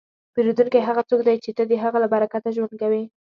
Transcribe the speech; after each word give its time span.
پیرودونکی 0.33 0.85
هغه 0.87 1.01
څوک 1.09 1.21
دی 1.27 1.35
چې 1.43 1.49
ته 1.57 1.63
د 1.69 1.73
هغه 1.83 1.97
له 2.03 2.07
برکته 2.13 2.49
ژوند 2.55 2.73
کوې. 2.81 3.03